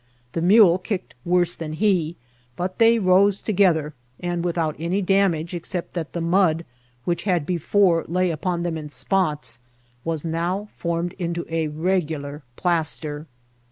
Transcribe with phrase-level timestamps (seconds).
[0.31, 2.15] The mule kick* ed worse than he;
[2.55, 6.65] but they rose together, and with out any damage except that the mud,
[7.05, 9.59] which before lay upon them in spots,
[10.03, 13.27] was now formed into a regular plaster.